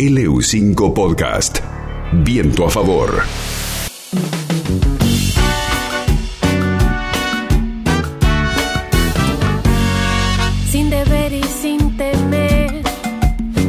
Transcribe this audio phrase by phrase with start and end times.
[0.00, 1.58] LU5 Podcast.
[2.24, 3.20] Viento a favor.
[10.70, 12.82] sin deber y sin temer,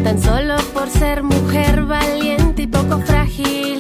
[0.06, 3.80] tan solo por ser mujer valiente y poco frágil.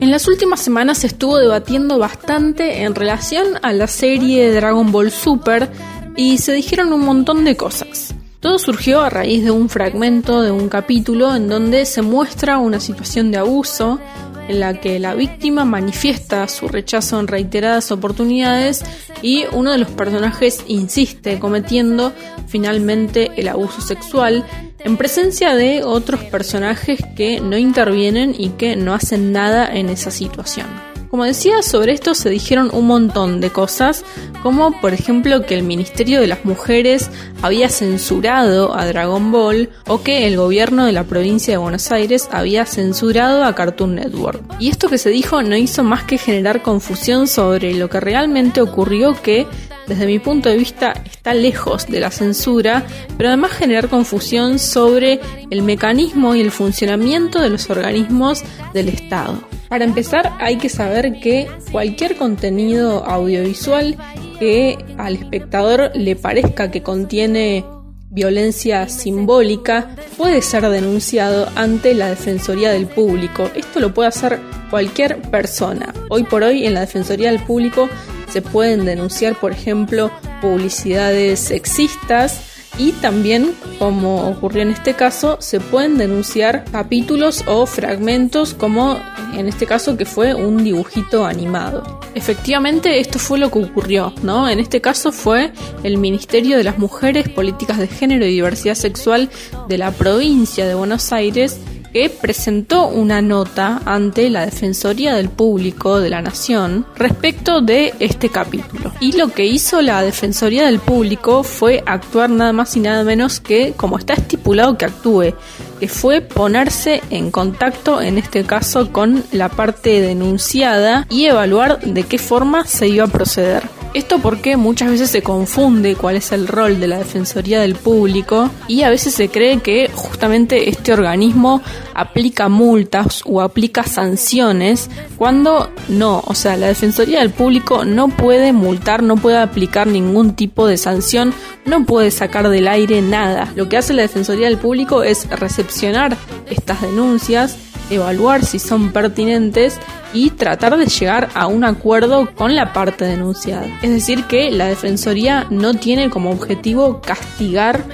[0.00, 5.12] En las últimas semanas se estuvo debatiendo bastante en relación a la serie Dragon Ball
[5.12, 5.70] Super
[6.16, 8.12] y se dijeron un montón de cosas.
[8.42, 12.80] Todo surgió a raíz de un fragmento de un capítulo en donde se muestra una
[12.80, 14.00] situación de abuso
[14.48, 18.84] en la que la víctima manifiesta su rechazo en reiteradas oportunidades
[19.22, 22.12] y uno de los personajes insiste cometiendo
[22.48, 24.44] finalmente el abuso sexual
[24.80, 30.10] en presencia de otros personajes que no intervienen y que no hacen nada en esa
[30.10, 30.91] situación.
[31.12, 34.02] Como decía, sobre esto se dijeron un montón de cosas,
[34.42, 37.10] como por ejemplo que el Ministerio de las Mujeres
[37.42, 42.30] había censurado a Dragon Ball o que el gobierno de la provincia de Buenos Aires
[42.32, 44.42] había censurado a Cartoon Network.
[44.58, 48.62] Y esto que se dijo no hizo más que generar confusión sobre lo que realmente
[48.62, 49.46] ocurrió que
[49.86, 52.84] desde mi punto de vista está lejos de la censura,
[53.16, 58.42] pero además generar confusión sobre el mecanismo y el funcionamiento de los organismos
[58.74, 59.38] del Estado.
[59.68, 63.96] Para empezar, hay que saber que cualquier contenido audiovisual
[64.38, 67.64] que al espectador le parezca que contiene
[68.10, 73.50] violencia simbólica puede ser denunciado ante la Defensoría del Público.
[73.54, 74.38] Esto lo puede hacer
[74.70, 75.94] cualquier persona.
[76.10, 77.88] Hoy por hoy en la Defensoría del Público
[78.32, 82.40] se pueden denunciar, por ejemplo, publicidades sexistas,
[82.78, 88.98] y también, como ocurrió en este caso, se pueden denunciar capítulos o fragmentos como
[89.34, 92.00] en este caso que fue un dibujito animado.
[92.14, 94.48] Efectivamente, esto fue lo que ocurrió, ¿no?
[94.48, 95.52] En este caso fue
[95.82, 99.28] el Ministerio de las Mujeres, Políticas de Género y Diversidad Sexual
[99.68, 101.58] de la provincia de Buenos Aires
[101.92, 108.28] que presentó una nota ante la Defensoría del Público de la Nación respecto de este
[108.28, 108.92] capítulo.
[109.00, 113.40] Y lo que hizo la Defensoría del Público fue actuar nada más y nada menos
[113.40, 115.34] que como está estipulado que actúe,
[115.78, 122.04] que fue ponerse en contacto en este caso con la parte denunciada y evaluar de
[122.04, 123.81] qué forma se iba a proceder.
[123.94, 128.48] Esto porque muchas veces se confunde cuál es el rol de la Defensoría del Público
[128.66, 131.60] y a veces se cree que justamente este organismo
[131.92, 134.88] aplica multas o aplica sanciones
[135.18, 140.36] cuando no, o sea, la Defensoría del Público no puede multar, no puede aplicar ningún
[140.36, 141.34] tipo de sanción,
[141.66, 143.52] no puede sacar del aire nada.
[143.56, 146.16] Lo que hace la Defensoría del Público es recepcionar
[146.48, 147.58] estas denuncias,
[147.90, 149.78] evaluar si son pertinentes
[150.12, 153.66] y tratar de llegar a un acuerdo con la parte denunciada.
[153.82, 157.84] Es decir, que la Defensoría no tiene como objetivo castigar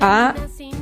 [0.00, 0.34] a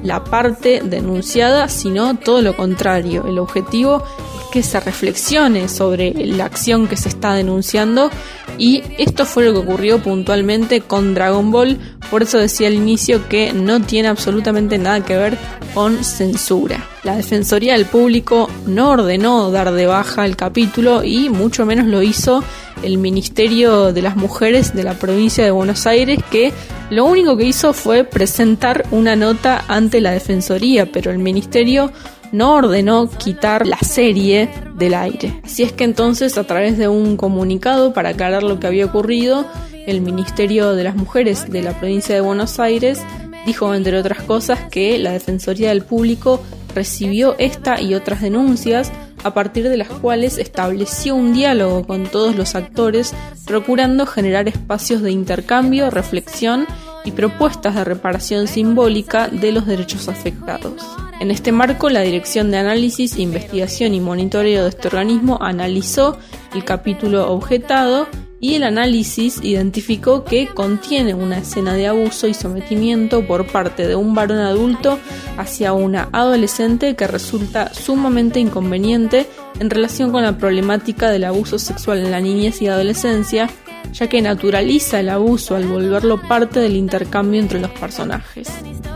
[0.02, 3.26] la parte denunciada, sino todo lo contrario.
[3.26, 4.02] El objetivo
[4.41, 8.10] es que se reflexione sobre la acción que se está denunciando
[8.58, 11.78] y esto fue lo que ocurrió puntualmente con Dragon Ball,
[12.11, 15.39] por eso decía al inicio que no tiene absolutamente nada que ver
[15.75, 16.84] con censura.
[17.05, 22.03] La Defensoría del Público no ordenó dar de baja el capítulo y mucho menos lo
[22.03, 22.43] hizo
[22.83, 26.53] el Ministerio de las Mujeres de la provincia de Buenos Aires que
[26.91, 31.93] lo único que hizo fue presentar una nota ante la Defensoría, pero el Ministerio
[32.33, 35.41] no ordenó quitar la serie del aire.
[35.44, 39.47] Así es que entonces a través de un comunicado para aclarar lo que había ocurrido,
[39.86, 43.00] el Ministerio de las Mujeres de la provincia de Buenos Aires
[43.47, 46.42] dijo, entre otras cosas, que la Defensoría del Público
[46.74, 48.92] recibió esta y otras denuncias
[49.25, 53.14] a partir de las cuales estableció un diálogo con todos los actores,
[53.46, 56.66] procurando generar espacios de intercambio, reflexión
[57.04, 60.82] y propuestas de reparación simbólica de los derechos afectados.
[61.20, 66.19] En este marco, la Dirección de Análisis, Investigación y Monitoreo de este organismo analizó
[66.54, 68.06] el capítulo objetado
[68.46, 73.96] y el análisis identificó que contiene una escena de abuso y sometimiento por parte de
[73.96, 75.00] un varón adulto
[75.36, 79.26] hacia una adolescente que resulta sumamente inconveniente
[79.58, 83.50] en relación con la problemática del abuso sexual en la niñez y adolescencia,
[83.93, 88.49] ya que naturaliza el abuso al volverlo parte del intercambio entre los personajes.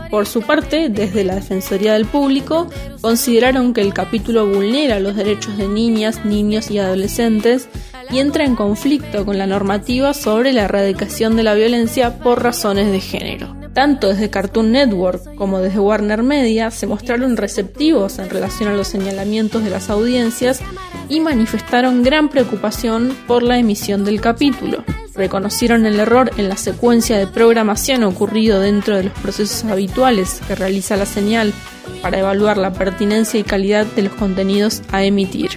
[0.09, 2.69] Por su parte, desde la Defensoría del Público,
[3.01, 7.67] consideraron que el capítulo vulnera los derechos de niñas, niños y adolescentes
[8.11, 12.91] y entra en conflicto con la normativa sobre la erradicación de la violencia por razones
[12.91, 13.55] de género.
[13.73, 18.89] Tanto desde Cartoon Network como desde Warner Media se mostraron receptivos en relación a los
[18.89, 20.59] señalamientos de las audiencias
[21.07, 24.83] y manifestaron gran preocupación por la emisión del capítulo.
[25.13, 30.55] reconocieron el error en la secuencia de programación ocurrido dentro de los procesos habituales que
[30.55, 31.53] realiza la señal
[32.01, 35.51] para evaluar la pertinencia y calidad de los contenidos a emitir.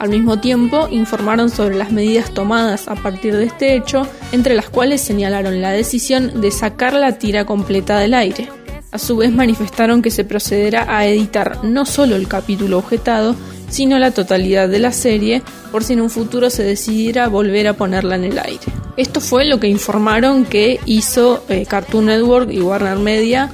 [0.00, 4.70] Al mismo tiempo, informaron sobre las medidas tomadas a partir de este hecho, entre las
[4.70, 8.48] cuales señalaron la decisión de sacar la tira completa del aire.
[8.92, 13.36] A su vez manifestaron que se procederá a editar no solo el capítulo objetado,
[13.68, 17.74] sino la totalidad de la serie, por si en un futuro se decidiera volver a
[17.74, 18.72] ponerla en el aire.
[18.96, 23.50] Esto fue lo que informaron que hizo eh, Cartoon Network y Warner Media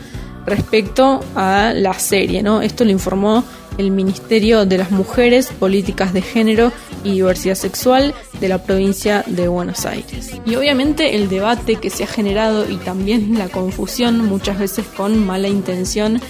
[0.46, 2.62] respecto a la serie, ¿no?
[2.62, 3.42] Esto lo informó
[3.78, 6.72] el Ministerio de las Mujeres, Políticas de Género
[7.04, 10.32] y Diversidad Sexual de la provincia de Buenos Aires.
[10.44, 15.24] Y obviamente el debate que se ha generado y también la confusión, muchas veces con
[15.24, 16.20] mala intención,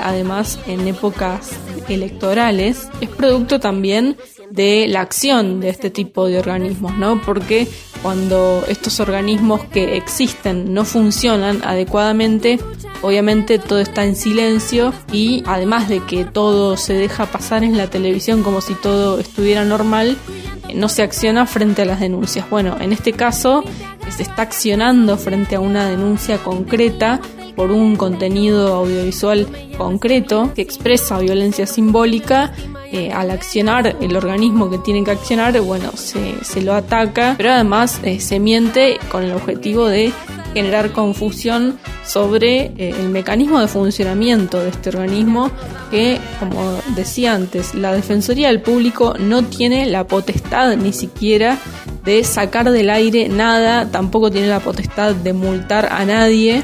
[0.00, 1.50] además en épocas
[1.88, 4.16] electorales, es producto también
[4.52, 7.20] de la acción de este tipo de organismos, ¿no?
[7.22, 7.66] Porque
[8.02, 12.58] cuando estos organismos que existen no funcionan adecuadamente,
[13.00, 17.88] obviamente todo está en silencio y además de que todo se deja pasar en la
[17.88, 20.18] televisión como si todo estuviera normal,
[20.74, 22.48] no se acciona frente a las denuncias.
[22.50, 23.64] Bueno, en este caso
[24.10, 27.20] se está accionando frente a una denuncia concreta
[27.56, 29.46] por un contenido audiovisual
[29.78, 32.52] concreto que expresa violencia simbólica
[32.92, 37.52] eh, al accionar el organismo que tiene que accionar, bueno, se, se lo ataca, pero
[37.52, 40.12] además eh, se miente con el objetivo de
[40.52, 45.50] generar confusión sobre eh, el mecanismo de funcionamiento de este organismo
[45.90, 51.58] que, como decía antes, la Defensoría del Público no tiene la potestad ni siquiera
[52.04, 56.62] de sacar del aire nada, tampoco tiene la potestad de multar a nadie,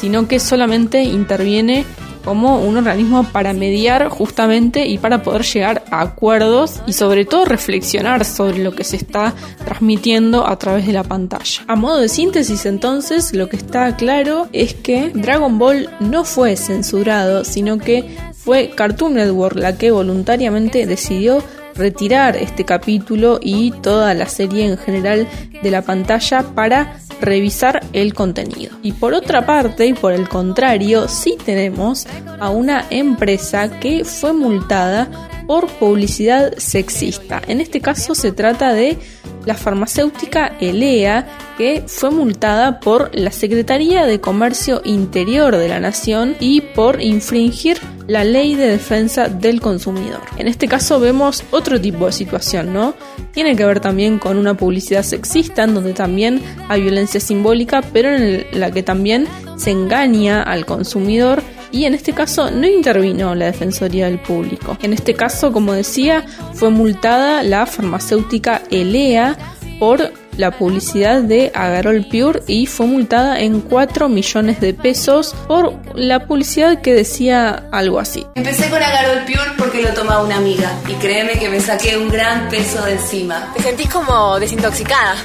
[0.00, 1.84] sino que solamente interviene
[2.26, 7.44] como un organismo para mediar justamente y para poder llegar a acuerdos y sobre todo
[7.44, 9.32] reflexionar sobre lo que se está
[9.64, 11.62] transmitiendo a través de la pantalla.
[11.68, 16.56] A modo de síntesis entonces, lo que está claro es que Dragon Ball no fue
[16.56, 21.44] censurado, sino que fue Cartoon Network la que voluntariamente decidió
[21.76, 25.28] retirar este capítulo y toda la serie en general
[25.62, 28.76] de la pantalla para revisar el contenido.
[28.82, 32.06] Y por otra parte, y por el contrario, sí tenemos
[32.40, 35.08] a una empresa que fue multada
[35.46, 37.40] por publicidad sexista.
[37.46, 38.98] En este caso se trata de
[39.46, 41.26] la farmacéutica Elea,
[41.56, 47.78] que fue multada por la Secretaría de Comercio Interior de la Nación y por infringir
[48.06, 50.20] la ley de defensa del consumidor.
[50.36, 52.94] En este caso vemos otro tipo de situación, ¿no?
[53.32, 58.14] Tiene que ver también con una publicidad sexista en donde también hay violencia simbólica, pero
[58.14, 59.26] en la que también
[59.56, 61.42] se engaña al consumidor
[61.76, 64.78] y en este caso no intervino la Defensoría del Público.
[64.82, 66.24] En este caso, como decía,
[66.54, 69.36] fue multada la farmacéutica Elea
[69.78, 75.74] por la publicidad de Agarol Pure y fue multada en 4 millones de pesos por
[75.94, 78.26] la publicidad que decía algo así.
[78.36, 82.08] Empecé con Agarol Pure porque lo tomaba una amiga y créeme que me saqué un
[82.08, 83.52] gran peso de encima.
[83.54, 85.16] Te sentís como desintoxicada,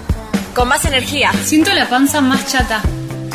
[0.53, 1.31] con más energía.
[1.45, 2.81] Siento la panza más chata.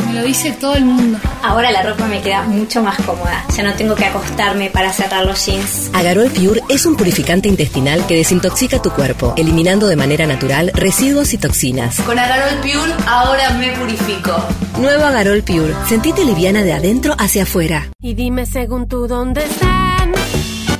[0.06, 1.18] Me lo dice todo el mundo.
[1.42, 3.44] Ahora la ropa me queda mucho más cómoda.
[3.56, 5.90] Ya no tengo que acostarme para cerrar los jeans.
[5.92, 11.34] Agarol Pure es un purificante intestinal que desintoxica tu cuerpo, eliminando de manera natural residuos
[11.34, 12.00] y toxinas.
[12.02, 14.32] Con Agarol Pure ahora me purifico.
[14.78, 15.74] Nuevo Agarol Pure.
[15.88, 17.88] Sentite liviana de adentro hacia afuera.
[18.00, 20.12] Y dime según tú dónde están.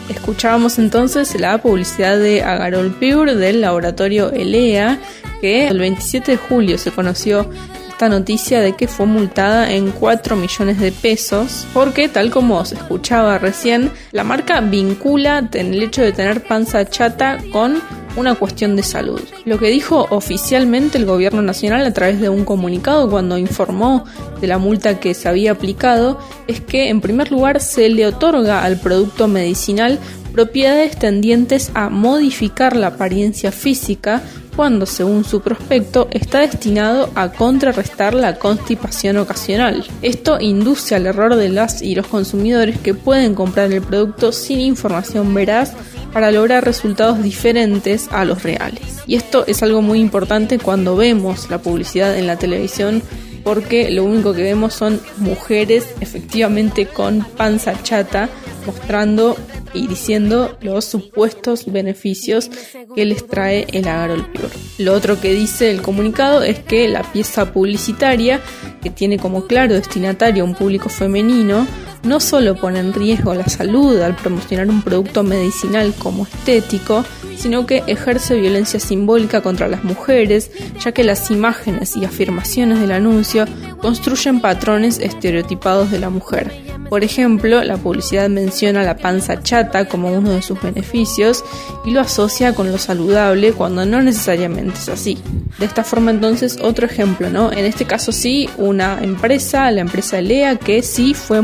[0.09, 4.99] Escuchábamos entonces la publicidad de Agarol Pure del laboratorio ELEA,
[5.41, 7.51] que el 27 de julio se conoció
[7.97, 12.75] esta noticia de que fue multada en 4 millones de pesos porque tal como se
[12.75, 17.81] escuchaba recién, la marca vincula el hecho de tener panza chata con
[18.17, 19.23] una cuestión de salud.
[19.47, 24.05] Lo que dijo oficialmente el gobierno nacional a través de un comunicado cuando informó
[24.43, 28.63] de la multa que se había aplicado es que en primer lugar se le otorga
[28.63, 29.99] al producto medicinal
[30.37, 34.23] propiedades tendientes a modificar la apariencia física
[34.55, 39.87] cuando, según su prospecto, está destinado a contrarrestar la constipación ocasional.
[40.03, 44.61] Esto induce al error de las y los consumidores que pueden comprar el producto sin
[44.61, 45.73] información veraz
[46.13, 48.83] para lograr resultados diferentes a los reales.
[49.07, 53.03] Y esto es algo muy importante cuando vemos la publicidad en la televisión
[53.43, 58.29] porque lo único que vemos son mujeres efectivamente con panza chata
[58.67, 59.37] mostrando
[59.75, 62.51] y diciendo los supuestos beneficios
[62.95, 64.55] que les trae el Agarol Pure.
[64.79, 68.41] Lo otro que dice el comunicado es que la pieza publicitaria,
[68.83, 71.67] que tiene como claro destinatario un público femenino,
[72.07, 77.05] no solo pone en riesgo la salud al promocionar un producto medicinal como estético,
[77.37, 80.51] sino que ejerce violencia simbólica contra las mujeres,
[80.83, 83.45] ya que las imágenes y afirmaciones del anuncio
[83.81, 86.53] construyen patrones estereotipados de la mujer.
[86.89, 91.45] Por ejemplo, la publicidad menciona la panza chata como uno de sus beneficios
[91.85, 95.19] y lo asocia con lo saludable cuando no necesariamente es así.
[95.59, 97.51] De esta forma entonces otro ejemplo, ¿no?
[97.51, 101.43] En este caso sí, una empresa, la empresa Lea, que sí fue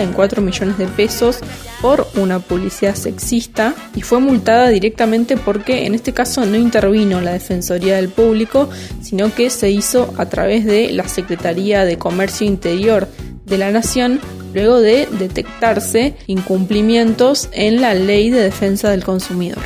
[0.00, 1.40] en 4 millones de pesos
[1.80, 7.32] por una publicidad sexista y fue multada directamente porque en este caso no intervino la
[7.32, 8.70] Defensoría del Público,
[9.02, 13.08] sino que se hizo a través de la Secretaría de Comercio Interior
[13.44, 14.20] de la Nación
[14.54, 19.62] luego de detectarse incumplimientos en la Ley de Defensa del Consumidor.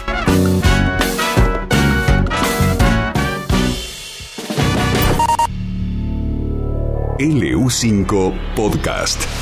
[7.19, 9.36] LU5 Podcast.